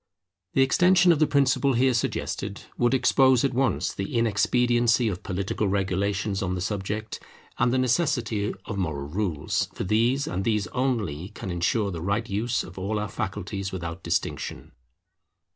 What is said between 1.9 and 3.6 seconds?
suggested would expose at